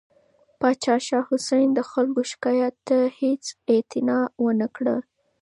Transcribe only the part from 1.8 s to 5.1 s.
خلکو شکایت ته هیڅ اعتنا ونه کړه.